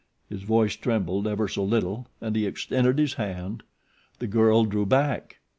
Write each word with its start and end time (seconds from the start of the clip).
His 0.29 0.41
voice 0.41 0.75
trembled 0.75 1.27
ever 1.27 1.47
so 1.47 1.63
little, 1.63 2.07
and 2.21 2.35
he 2.35 2.47
extended 2.47 2.97
his 2.97 3.13
hand. 3.13 3.61
The 4.17 4.25
girl 4.25 4.65
drew 4.65 4.87
back. 4.87 5.37